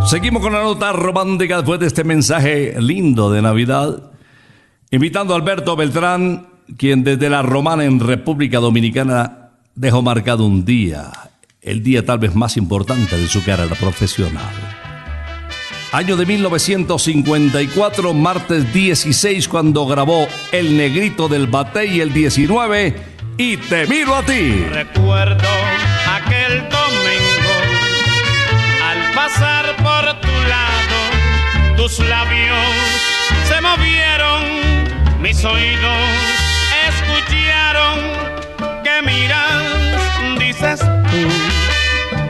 Seguimos 0.07 0.43
con 0.43 0.53
la 0.53 0.63
nota 0.63 0.93
romántica 0.93 1.57
después 1.57 1.81
de 1.81 1.87
este 1.87 2.05
mensaje 2.05 2.75
lindo 2.79 3.31
de 3.33 3.43
Navidad. 3.43 4.13
Invitando 4.91 5.35
a 5.35 5.37
Alberto 5.37 5.77
Beltrán, 5.77 6.47
quien 6.77 7.03
desde 7.05 7.29
la 7.29 7.43
Romana 7.43 7.85
en 7.85 8.01
República 8.01 8.61
Dominicana 8.61 9.44
dejó 9.75 10.03
marcado 10.03 10.45
un 10.45 10.65
día, 10.65 11.11
el 11.61 11.83
día 11.83 12.05
tal 12.05 12.19
vez 12.19 12.35
más 12.35 12.57
importante 12.57 13.17
de 13.17 13.27
su 13.27 13.45
carrera 13.45 13.75
profesional. 13.75 14.55
Año 15.93 16.17
de 16.17 16.27
1954, 16.27 18.15
martes 18.15 18.73
16, 18.73 19.47
cuando 19.47 19.87
grabó 19.87 20.27
El 20.51 20.77
Negrito 20.77 21.29
del 21.29 21.47
Bate 21.47 21.87
y 21.87 22.01
el 22.01 22.13
19, 22.13 22.97
y 23.39 23.57
Te 23.57 23.87
Miro 23.87 24.17
a 24.17 24.25
Ti. 24.25 24.65
Recuerdo 24.71 25.49
aquel 26.09 26.63
domingo 26.63 27.55
al 28.83 29.15
pasar 29.15 29.77
por 29.77 30.21
tu 30.21 30.33
lado, 30.49 31.77
tus 31.77 32.01
labios 32.01 32.57
se 33.49 33.61
movieron, 33.61 35.23
mis 35.23 35.45
oídos 35.45 35.99
escucharon 36.89 37.99
que 38.83 39.03
miras, 39.03 39.64
dices 40.65 40.81
tú, 40.81 41.29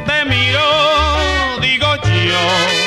te 0.07 0.25
miro, 0.25 1.61
digo 1.61 1.97
yo 1.97 2.85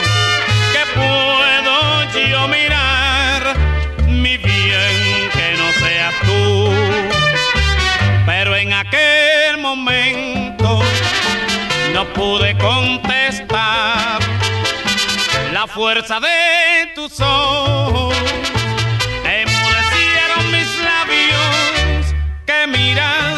puedo 0.95 2.27
yo 2.29 2.47
mirar 2.47 3.55
mi 4.07 4.37
bien 4.37 5.29
que 5.33 5.55
no 5.57 5.71
seas 5.73 6.13
tú. 6.25 6.71
Pero 8.25 8.55
en 8.55 8.73
aquel 8.73 9.57
momento 9.59 10.81
no 11.93 12.05
pude 12.13 12.57
contestar 12.57 14.19
la 15.53 15.67
fuerza 15.67 16.19
de 16.19 16.91
tus 16.93 17.19
ojos. 17.19 18.15
Emudecieron 19.23 20.51
mis 20.51 20.69
labios 20.83 22.15
que 22.45 22.67
miran, 22.67 23.36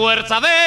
fuerza 0.00 0.40
de 0.40 0.59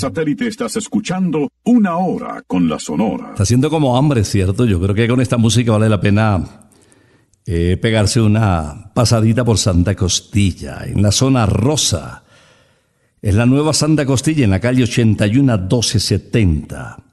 satélite 0.00 0.46
estás 0.46 0.76
escuchando 0.76 1.50
una 1.64 1.98
hora 1.98 2.42
con 2.46 2.70
la 2.70 2.78
Sonora. 2.78 3.30
Está 3.30 3.42
haciendo 3.42 3.68
como 3.68 3.98
hambre, 3.98 4.24
¿cierto? 4.24 4.64
Yo 4.64 4.80
creo 4.80 4.94
que 4.94 5.06
con 5.06 5.20
esta 5.20 5.36
música 5.36 5.72
vale 5.72 5.90
la 5.90 6.00
pena 6.00 6.70
eh, 7.44 7.76
pegarse 7.76 8.22
una 8.22 8.92
pasadita 8.94 9.44
por 9.44 9.58
Santa 9.58 9.94
Costilla, 9.94 10.86
en 10.86 11.02
la 11.02 11.12
zona 11.12 11.44
rosa. 11.44 12.24
Es 13.20 13.34
la 13.34 13.44
nueva 13.44 13.74
Santa 13.74 14.06
Costilla, 14.06 14.44
en 14.44 14.50
la 14.50 14.60
calle 14.60 14.84
81 14.84 15.58
1270. 15.58 17.04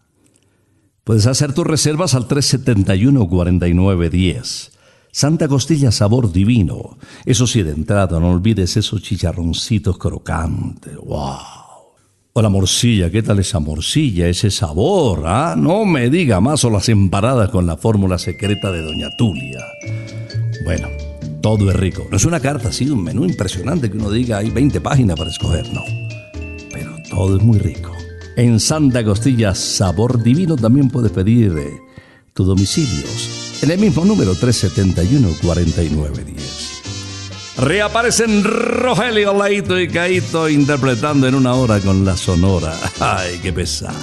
Puedes 1.04 1.28
hacer 1.28 1.52
tus 1.54 1.68
reservas 1.68 2.16
al 2.16 2.30
371-4910. 2.30 4.72
Santa 5.12 5.50
Costilla 5.50 5.92
Sabor 5.92 6.32
Divino. 6.32 6.98
Eso 7.26 7.48
sí, 7.48 7.64
de 7.64 7.72
entrada, 7.72 8.18
no 8.20 8.32
olvides 8.32 8.78
esos 8.78 9.02
chicharroncitos 9.02 9.98
crocantes. 9.98 10.96
¡Wow! 10.96 11.67
O 12.38 12.42
la 12.44 12.50
morcilla, 12.50 13.10
¿qué 13.10 13.24
tal 13.24 13.40
esa 13.40 13.60
morcilla? 13.60 14.28
Ese 14.28 14.52
sabor, 14.52 15.24
¿ah? 15.26 15.56
No 15.58 15.86
me 15.86 16.12
diga 16.12 16.40
más 16.40 16.64
o 16.66 16.70
las 16.70 16.88
emparadas 16.88 17.50
con 17.50 17.66
la 17.66 17.78
fórmula 17.78 18.20
secreta 18.20 18.72
de 18.72 18.84
Doña 18.84 19.10
Tulia. 19.18 19.66
Bueno, 20.64 20.88
todo 21.42 21.72
es 21.72 21.76
rico. 21.76 22.06
No 22.12 22.18
es 22.18 22.26
una 22.26 22.40
carta 22.40 22.70
así, 22.70 22.92
un 22.92 23.04
menú 23.04 23.26
impresionante 23.26 23.90
que 23.90 23.98
uno 23.98 24.12
diga 24.12 24.38
hay 24.38 24.52
20 24.52 24.80
páginas 24.82 25.18
para 25.18 25.32
escoger, 25.32 25.68
no. 25.74 25.82
Pero 26.72 26.92
todo 27.10 27.38
es 27.38 27.42
muy 27.42 27.58
rico. 27.58 27.92
En 28.36 28.60
Santa 28.60 29.04
Costilla 29.04 29.56
Sabor 29.56 30.22
Divino 30.22 30.58
también 30.58 30.92
puedes 30.92 31.12
pedir 31.12 31.58
eh, 31.58 31.72
tus 32.36 32.46
domicilios 32.46 33.64
en 33.64 33.72
el 33.72 33.80
mismo 33.80 34.06
número 34.06 34.36
371-4910. 34.36 36.67
Reaparecen 37.58 38.44
Rogelio, 38.44 39.34
Laito 39.34 39.80
y 39.80 39.88
Caito 39.88 40.48
interpretando 40.48 41.28
en 41.28 41.34
una 41.34 41.56
hora 41.56 41.80
con 41.80 42.06
la 42.06 42.16
sonora. 42.16 42.74
¡Ay, 43.00 43.40
qué 43.42 43.52
pesar! 43.52 43.94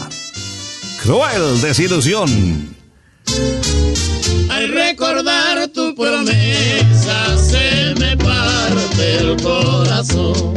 Cruel 1.03 1.61
desilusión. 1.61 2.75
Al 4.51 4.69
recordar 4.69 5.69
tu 5.69 5.95
promesa 5.95 7.39
se 7.39 7.95
me 8.01 8.17
parte 8.17 9.17
el 9.19 9.41
corazón. 9.41 10.55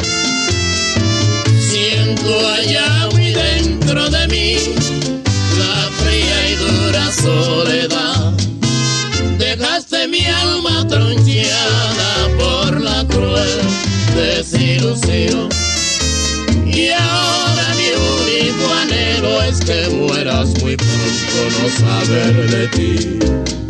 Siento 1.60 2.50
allá 2.50 3.10
muy 3.12 3.32
dentro 3.32 4.10
de 4.10 4.28
mí 4.28 4.56
la 5.60 5.90
fría 6.04 6.50
y 6.50 6.56
dura 6.56 7.12
soledad. 7.12 8.17
Dejaste 9.98 10.08
mi 10.10 10.26
alma 10.26 10.88
troncheada 10.88 12.30
por 12.38 12.82
la 12.82 13.06
cruel 13.08 13.62
desilusión. 14.16 15.50
Y 16.66 16.90
ahora 16.90 17.74
mi 17.76 17.90
único 17.96 18.74
anhelo 18.82 19.42
es 19.42 19.60
que 19.60 19.90
mueras 19.90 20.50
muy 20.62 20.76
pronto 20.76 21.40
no 21.62 21.70
saber 21.70 22.50
de 22.50 22.68
ti. 22.68 23.67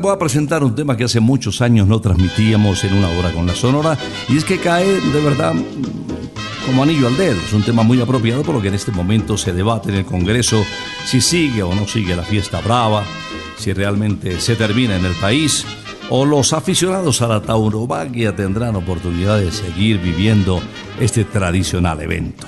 Voy 0.00 0.12
a 0.12 0.18
presentar 0.18 0.64
un 0.64 0.74
tema 0.74 0.96
que 0.96 1.04
hace 1.04 1.20
muchos 1.20 1.60
años 1.60 1.86
no 1.86 2.00
transmitíamos 2.00 2.82
en 2.84 2.94
una 2.94 3.08
hora 3.10 3.32
con 3.32 3.46
la 3.46 3.54
Sonora 3.54 3.98
y 4.28 4.36
es 4.36 4.44
que 4.44 4.58
cae 4.58 4.86
de 4.86 5.20
verdad 5.20 5.54
como 6.66 6.82
anillo 6.82 7.08
al 7.08 7.16
dedo. 7.16 7.38
Es 7.40 7.52
un 7.52 7.62
tema 7.62 7.82
muy 7.82 8.00
apropiado 8.00 8.42
por 8.42 8.54
lo 8.54 8.62
que 8.62 8.68
en 8.68 8.74
este 8.74 8.92
momento 8.92 9.36
se 9.36 9.52
debate 9.52 9.90
en 9.90 9.96
el 9.96 10.04
Congreso 10.04 10.64
si 11.04 11.20
sigue 11.20 11.62
o 11.62 11.74
no 11.74 11.86
sigue 11.86 12.16
la 12.16 12.22
fiesta 12.22 12.60
brava, 12.60 13.04
si 13.58 13.72
realmente 13.72 14.40
se 14.40 14.56
termina 14.56 14.96
en 14.96 15.04
el 15.04 15.14
país 15.14 15.66
o 16.08 16.24
los 16.24 16.52
aficionados 16.52 17.20
a 17.22 17.28
la 17.28 17.42
tauromaquia 17.42 18.34
tendrán 18.34 18.76
oportunidad 18.76 19.38
de 19.38 19.52
seguir 19.52 19.98
viviendo 19.98 20.60
este 20.98 21.24
tradicional 21.24 22.00
evento. 22.00 22.46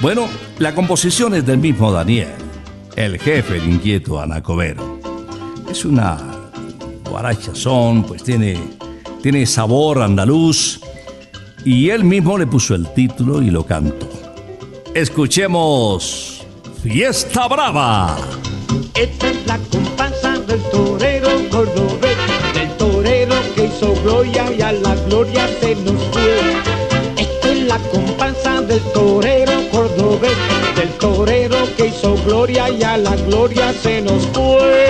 Bueno, 0.00 0.26
la 0.58 0.74
composición 0.74 1.34
es 1.34 1.44
del 1.44 1.58
mismo 1.58 1.92
Daniel, 1.92 2.34
el 2.96 3.18
jefe, 3.18 3.58
el 3.58 3.68
inquieto 3.68 4.20
Anacobero. 4.20 5.00
Es 5.70 5.84
una 5.84 6.31
guaracha 7.12 7.54
son, 7.54 8.04
pues 8.04 8.24
tiene, 8.24 8.58
tiene 9.22 9.44
sabor 9.44 10.00
andaluz 10.00 10.80
y 11.62 11.90
él 11.90 12.04
mismo 12.04 12.38
le 12.38 12.46
puso 12.46 12.74
el 12.74 12.88
título 12.94 13.42
y 13.42 13.50
lo 13.50 13.66
cantó. 13.66 14.08
Escuchemos 14.94 16.42
Fiesta 16.82 17.48
Brava. 17.48 18.16
Esta 18.94 19.30
es 19.30 19.46
la 19.46 19.58
comparsa 19.58 20.38
del 20.38 20.62
torero 20.70 21.28
cordobés, 21.50 22.16
del 22.54 22.70
torero 22.78 23.34
que 23.54 23.66
hizo 23.66 23.94
gloria 24.02 24.50
y 24.50 24.62
a 24.62 24.72
la 24.72 24.94
gloria 25.06 25.46
se 25.60 25.74
nos 25.76 26.02
fue. 26.12 26.40
Esta 27.18 27.52
es 27.52 27.62
la 27.64 27.78
comparsa 27.92 28.62
del 28.62 28.80
torero 28.94 29.52
cordobés, 29.70 30.36
del 30.76 30.88
torero 30.92 31.56
que 31.76 31.88
hizo 31.88 32.16
gloria 32.24 32.70
y 32.70 32.82
a 32.82 32.96
la 32.96 33.16
gloria 33.16 33.74
se 33.82 34.00
nos 34.00 34.26
fue. 34.28 34.81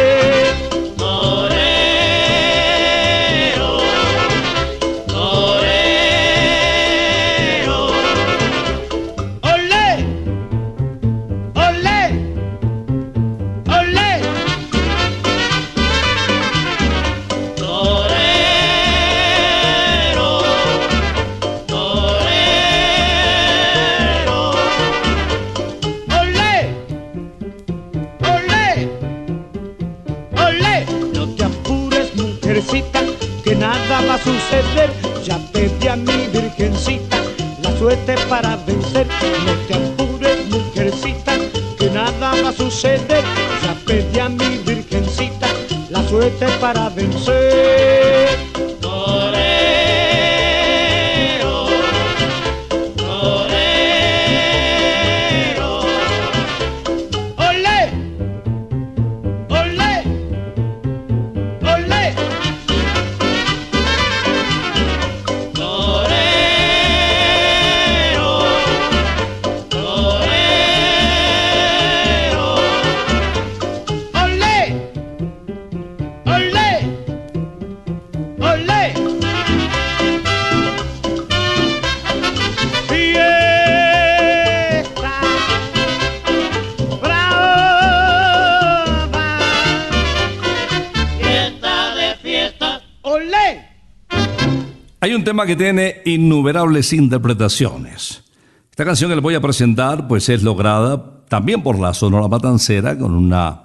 Hay 95.12 95.16
un 95.16 95.24
tema 95.24 95.44
que 95.44 95.56
tiene 95.56 96.00
innumerables 96.06 96.94
interpretaciones. 96.94 98.24
Esta 98.70 98.86
canción 98.86 99.10
que 99.10 99.16
les 99.16 99.22
voy 99.22 99.34
a 99.34 99.42
presentar, 99.42 100.08
pues 100.08 100.30
es 100.30 100.42
lograda 100.42 101.20
también 101.28 101.62
por 101.62 101.78
la 101.78 101.92
Sonora 101.92 102.28
Matancera, 102.28 102.96
con 102.96 103.14
una 103.14 103.64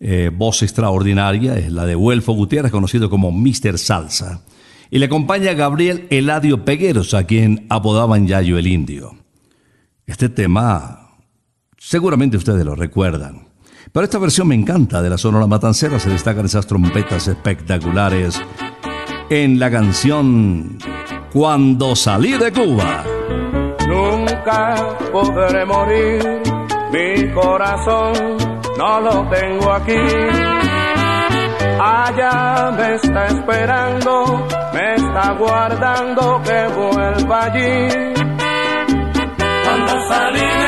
eh, 0.00 0.32
voz 0.34 0.64
extraordinaria, 0.64 1.56
es 1.56 1.70
la 1.70 1.86
de 1.86 1.94
Huelfo 1.94 2.32
Gutiérrez, 2.32 2.72
conocido 2.72 3.08
como 3.08 3.30
Mr. 3.30 3.78
Salsa. 3.78 4.42
Y 4.90 4.98
le 4.98 5.06
acompaña 5.06 5.52
Gabriel 5.52 6.08
Eladio 6.10 6.64
Pegueros, 6.64 7.14
a 7.14 7.22
quien 7.22 7.66
apodaban 7.68 8.26
Yayo 8.26 8.58
el 8.58 8.66
Indio. 8.66 9.14
Este 10.06 10.28
tema, 10.28 11.20
seguramente 11.78 12.36
ustedes 12.36 12.64
lo 12.64 12.74
recuerdan. 12.74 13.46
Pero 13.92 14.02
esta 14.02 14.18
versión 14.18 14.48
me 14.48 14.56
encanta 14.56 15.02
de 15.02 15.10
la 15.10 15.18
Sonora 15.18 15.46
Matancera, 15.46 16.00
se 16.00 16.10
destacan 16.10 16.46
esas 16.46 16.66
trompetas 16.66 17.28
espectaculares 17.28 18.42
en 19.30 19.60
la 19.60 19.70
canción 19.70 20.76
Cuando 21.32 21.94
salí 21.94 22.32
de 22.32 22.52
Cuba. 22.52 23.04
Nunca 23.86 24.98
podré 25.12 25.64
morir, 25.64 26.42
mi 26.92 27.30
corazón 27.32 28.12
no 28.76 29.00
lo 29.00 29.28
tengo 29.30 29.72
aquí. 29.72 30.02
Allá 31.80 32.72
me 32.76 32.94
está 32.96 33.26
esperando, 33.26 34.46
me 34.74 34.94
está 34.96 35.32
guardando 35.34 36.42
que 36.42 36.66
vuelva 36.74 37.44
allí. 37.44 37.88
Cuando 39.64 40.08
salí 40.08 40.59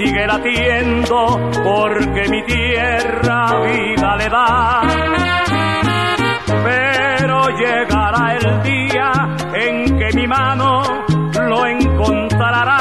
sigue 0.00 0.26
latiendo 0.26 1.38
porque 1.62 2.28
mi 2.30 2.42
tierra 2.44 3.60
vida 3.60 4.16
le 4.16 4.28
da. 4.28 4.80
Pero 6.64 7.48
llegará 7.50 8.34
el 8.36 8.62
día 8.62 9.12
en 9.54 9.98
que 9.98 10.08
mi 10.14 10.26
mano 10.26 10.82
lo 11.48 11.66
encontrará. 11.66 12.79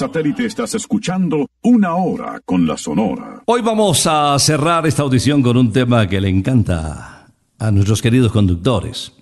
Satélite 0.00 0.46
estás 0.46 0.74
escuchando 0.74 1.50
Una 1.60 1.94
Hora 1.94 2.40
con 2.46 2.66
la 2.66 2.78
Sonora. 2.78 3.42
Hoy 3.44 3.60
vamos 3.60 4.06
a 4.06 4.38
cerrar 4.38 4.86
esta 4.86 5.02
audición 5.02 5.42
con 5.42 5.58
un 5.58 5.72
tema 5.72 6.08
que 6.08 6.22
le 6.22 6.30
encanta 6.30 7.26
a 7.58 7.70
nuestros 7.70 8.00
queridos 8.00 8.32
conductores, 8.32 9.12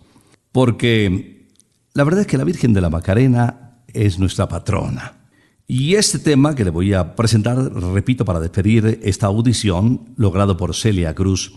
porque 0.53 1.49
la 1.95 2.05
verdad 2.05 2.21
es 2.21 2.27
que 2.29 2.39
la 2.39 2.45
Virgen 2.45 2.75
de 2.75 2.81
la 2.81 2.91
Macarena 2.91 3.81
es 3.89 4.21
nuestra 4.21 4.49
patrona. 4.49 5.15
Y 5.67 5.97
este 5.97 6.21
tema 6.21 6.55
que 6.55 6.63
le 6.63 6.71
voy 6.71 6.95
a 6.95 7.17
presentar, 7.17 7.57
repito, 7.59 8.25
para 8.25 8.39
despedir 8.39 9.01
esta 9.03 9.27
audición, 9.27 10.15
logrado 10.17 10.57
por 10.57 10.77
Celia 10.77 11.13
Cruz, 11.13 11.55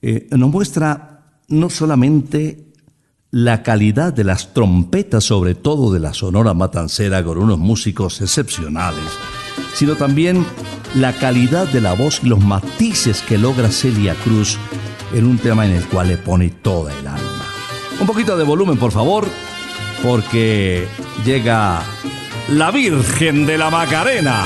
eh, 0.00 0.26
nos 0.30 0.48
muestra 0.48 1.34
no 1.48 1.68
solamente 1.68 2.63
la 3.34 3.64
calidad 3.64 4.12
de 4.12 4.22
las 4.22 4.54
trompetas, 4.54 5.24
sobre 5.24 5.56
todo 5.56 5.92
de 5.92 5.98
la 5.98 6.14
Sonora 6.14 6.54
Matancera, 6.54 7.24
con 7.24 7.38
unos 7.38 7.58
músicos 7.58 8.20
excepcionales, 8.20 9.02
sino 9.74 9.96
también 9.96 10.46
la 10.94 11.12
calidad 11.12 11.66
de 11.66 11.80
la 11.80 11.94
voz 11.94 12.20
y 12.22 12.28
los 12.28 12.38
matices 12.38 13.22
que 13.22 13.36
logra 13.36 13.72
Celia 13.72 14.14
Cruz 14.22 14.56
en 15.12 15.26
un 15.26 15.38
tema 15.38 15.66
en 15.66 15.72
el 15.72 15.84
cual 15.86 16.08
le 16.08 16.16
pone 16.16 16.50
toda 16.50 16.96
el 16.96 17.08
alma. 17.08 17.44
Un 17.98 18.06
poquito 18.06 18.36
de 18.36 18.44
volumen, 18.44 18.78
por 18.78 18.92
favor, 18.92 19.26
porque 20.00 20.86
llega 21.24 21.82
la 22.50 22.70
Virgen 22.70 23.46
de 23.46 23.58
la 23.58 23.68
Macarena. 23.68 24.44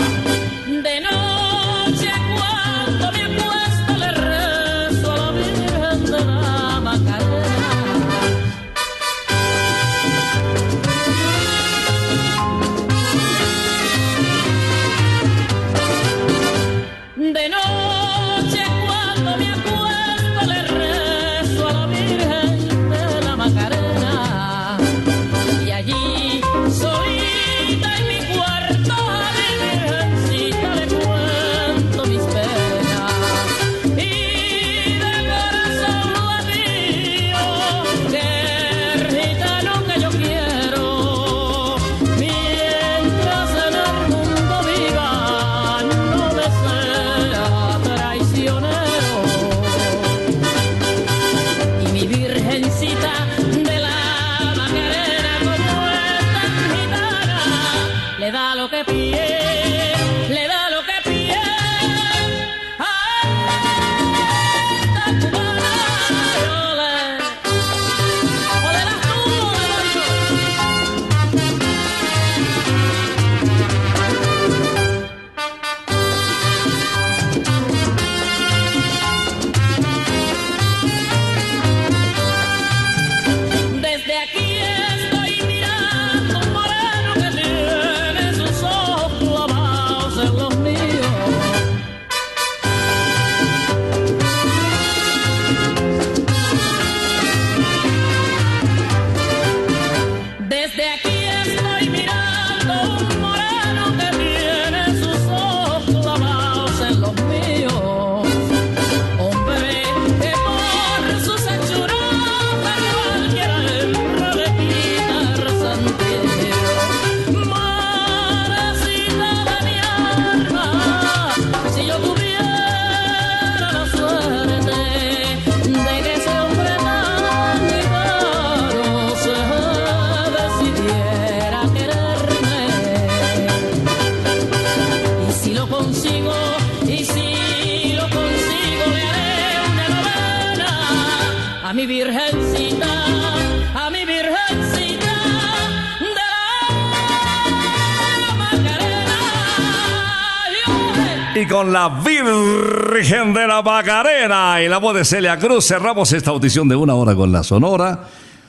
La 151.79 152.03
Virgen 152.05 153.33
de 153.33 153.47
la 153.47 153.63
Macarena 153.63 154.61
y 154.61 154.69
la 154.69 154.79
voz 154.79 154.97
de 154.97 155.05
Celia 155.05 155.39
Cruz 155.39 155.65
cerramos 155.69 156.13
esta 156.13 156.31
audición 156.33 156.69
de 156.69 156.75
una 156.75 156.95
hora 156.95 157.15
con 157.15 157.31
la 157.31 157.45
Sonora. 157.45 158.09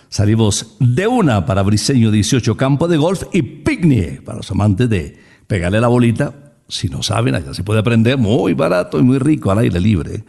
Salimos 0.09 0.77
de 0.79 1.05
una 1.05 1.45
para 1.45 1.61
Briseño 1.61 2.09
18 2.09 2.57
Campo 2.57 2.87
de 2.87 2.97
Golf 2.97 3.25
y 3.31 3.43
Picnic 3.43 4.23
para 4.23 4.37
los 4.37 4.49
amantes 4.49 4.89
de 4.89 5.15
pegarle 5.45 5.79
la 5.79 5.89
bolita. 5.89 6.33
Si 6.67 6.87
no 6.87 7.03
saben, 7.03 7.35
allá 7.35 7.53
se 7.53 7.63
puede 7.63 7.81
aprender 7.81 8.17
muy 8.17 8.55
barato 8.55 8.97
y 8.97 9.03
muy 9.03 9.19
rico 9.19 9.51
al 9.51 9.59
aire 9.59 9.79
libre. 9.79 10.23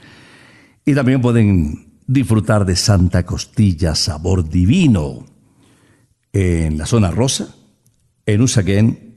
Y 0.84 0.94
también 0.94 1.22
pueden 1.22 1.94
disfrutar 2.06 2.66
de 2.66 2.76
Santa 2.76 3.24
Costilla 3.24 3.94
Sabor 3.94 4.46
Divino 4.46 5.24
en 6.34 6.76
la 6.76 6.84
zona 6.84 7.10
rosa, 7.10 7.54
en 8.26 8.42
Usaquén 8.42 9.14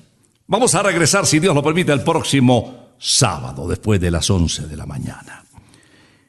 Vamos 0.46 0.74
a 0.74 0.82
regresar, 0.82 1.24
si 1.26 1.40
Dios 1.40 1.54
lo 1.54 1.62
permite, 1.62 1.92
el 1.92 2.02
próximo 2.02 2.94
sábado, 2.98 3.68
después 3.68 4.00
de 4.00 4.10
las 4.10 4.30
11 4.30 4.66
de 4.66 4.76
la 4.76 4.86
mañana. 4.86 5.44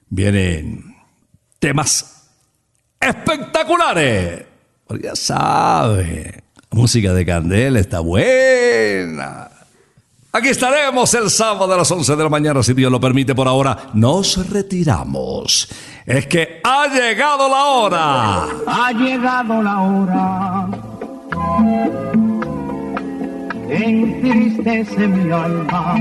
Vienen 0.10 0.96
temas 1.60 2.30
espectaculares. 3.00 4.46
Porque 4.86 5.04
ya 5.04 5.16
sabe, 5.16 6.44
la 6.56 6.78
música 6.78 7.14
de 7.14 7.26
Candela 7.26 7.80
está 7.80 8.00
buena. 8.00 9.49
Aquí 10.32 10.50
estaremos 10.50 11.12
el 11.16 11.28
sábado 11.32 11.74
a 11.74 11.78
las 11.78 11.90
11 11.90 12.16
de 12.16 12.24
la 12.24 12.30
mañana, 12.30 12.62
si 12.62 12.74
Dios 12.74 12.92
lo 12.92 13.00
permite. 13.00 13.34
Por 13.34 13.48
ahora, 13.48 13.90
nos 13.96 14.48
retiramos. 14.48 15.68
Es 16.06 16.28
que 16.28 16.62
ha 16.64 16.86
llegado 16.88 17.50
la 17.50 17.66
hora. 17.66 18.44
Ha 18.68 18.92
llegado 18.92 19.64
la 19.64 19.82
hora. 19.82 20.68
Entristece 23.70 25.08
mi 25.08 25.32
alma. 25.32 25.96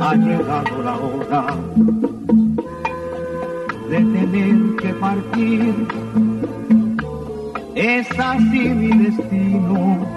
Ha 0.00 0.14
llegado 0.14 0.82
la 0.82 0.96
hora 0.96 1.56
de 3.90 3.98
tener 3.98 4.76
que 4.76 4.94
partir. 4.94 5.74
Es 7.74 8.06
así 8.18 8.60
mi 8.60 9.04
destino 9.04 10.16